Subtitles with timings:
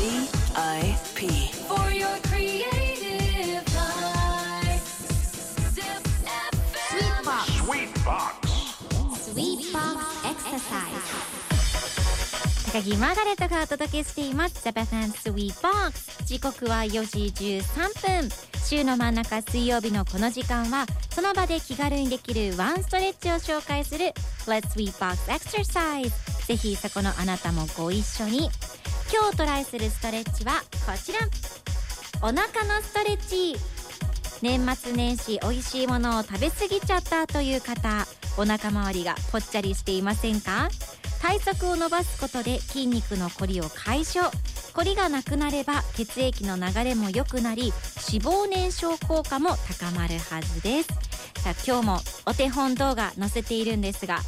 [0.00, 0.39] The
[12.72, 14.64] 高木マーガレットがお届けしています。
[14.64, 18.28] ZAPAFAN Sweet Box 時刻は4時13分。
[18.64, 24.12] 週の真ん中水曜日のこの時間はその場で気軽にできるワンストレッチを紹介する
[24.46, 26.12] Let's Sweet Box Exercise
[26.46, 28.48] ぜひそこのあなたもご一緒に。
[29.12, 31.18] 今日トライするストレッチはこちら。
[32.22, 33.58] お腹のストレッチ。
[34.42, 38.06] 年末年始美味しいものを食べ過ぎちゃったという方
[38.38, 40.68] お腹周りがぽっちゃりしていませんか？
[41.20, 44.30] 体側を伸ばすことで筋肉のこりを解消。
[44.72, 47.72] こりがなくなれば血液の流れも良くなり
[48.10, 50.88] 脂肪燃焼効果も高まるはずです。
[51.42, 54.20] さあ今日もお手本動画載せているんですが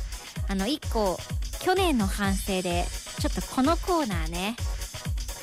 [0.48, 1.18] あの1個
[1.60, 2.84] 去年の反省で
[3.20, 4.56] ちょっとこのコーナーね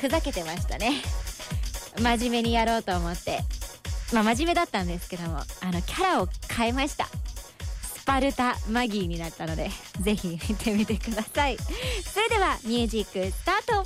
[0.00, 1.02] ふざけてましたね。
[2.00, 3.40] 真面目にやろうと思って。
[4.12, 7.08] まあ真面目だったんですけどもあのキャラを変えました。
[8.10, 11.56] パルタマギーになったのでぜひ見てみてください。
[11.56, 13.84] それではミュージックスタート。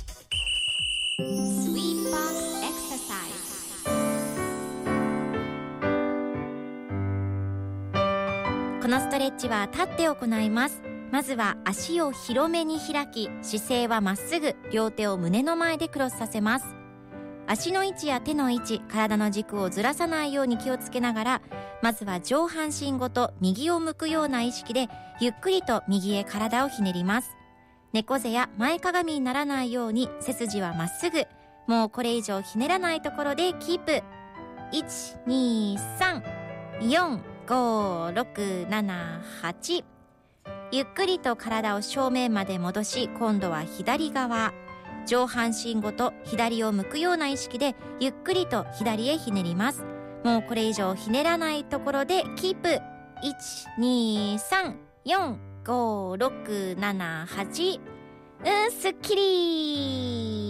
[1.19, 3.61] Sweet Box Exercise
[8.81, 10.81] このストレッチは立って行います。
[11.11, 16.74] まずは足を広めに開き姿勢はまっすぐ両手を胸の前でクロスさせます
[17.47, 21.41] 足の位置や手の位置体の軸をずらさないように気をつけながら
[21.81, 24.87] まずは上半身ごと右を向くような意識で
[25.19, 27.29] ゆっくりと右へ体をひねります。
[27.93, 31.25] 猫背や前かがみにならないように背筋はまっすぐ
[31.67, 34.03] もうこれ以上ひねらないところでキープ
[36.81, 39.83] 1234567 8
[40.71, 44.51] ゆっくりと体を正面まで戻し今度は左側。
[45.05, 49.85] 上半身ごと左を向くような意識でゆっくりと左へひねります。
[50.23, 52.81] もうこれ以上ひねらないところでキープ
[55.05, 57.25] 1234567
[58.43, 60.45] うんすっきり。